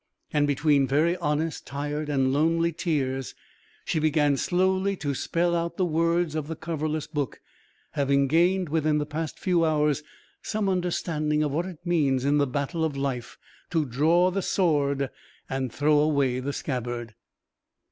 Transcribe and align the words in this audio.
And 0.33 0.47
between 0.47 0.87
very 0.87 1.15
honest, 1.17 1.67
tired, 1.67 2.09
and 2.09 2.33
lonely 2.33 2.73
tears 2.73 3.35
she 3.85 3.99
began 3.99 4.35
slowly 4.35 4.95
to 4.95 5.13
spell 5.13 5.55
out 5.55 5.77
the 5.77 5.85
words 5.85 6.33
of 6.33 6.47
the 6.47 6.55
coverless 6.55 7.05
book, 7.05 7.39
having 7.91 8.25
gained 8.25 8.67
within 8.69 8.97
the 8.97 9.05
past 9.05 9.37
few 9.37 9.63
hours 9.63 10.01
some 10.41 10.67
understanding 10.67 11.43
of 11.43 11.51
what 11.51 11.67
it 11.67 11.85
means 11.85 12.25
in 12.25 12.39
the 12.39 12.47
battle 12.47 12.83
of 12.83 12.97
life 12.97 13.37
to 13.69 13.85
draw 13.85 14.31
the 14.31 14.41
sword 14.41 15.11
and 15.47 15.71
throw 15.71 15.99
away 15.99 16.39
the 16.39 16.51
scabbard. 16.53 17.13